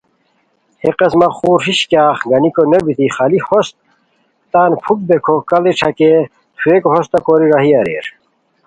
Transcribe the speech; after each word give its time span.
ہے 0.81 0.89
قسمہ 0.99 1.27
خور 1.37 1.59
ہِش 1.65 1.79
کیاغ 1.91 2.15
گنیکونوبیتی 2.29 3.07
خالی 3.15 3.39
ہوست 3.47 3.73
تان 4.51 4.71
پُھک 4.83 4.99
بیکھو 5.07 5.35
کاڑی 5.49 5.71
ݯاکئے 5.79 6.13
تھوویکو 6.57 6.87
ہوستہ 6.93 7.19
کوری 7.25 7.47
راہی 7.51 7.71
اریر 7.79 8.05